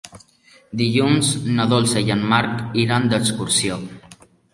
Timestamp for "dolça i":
1.73-2.09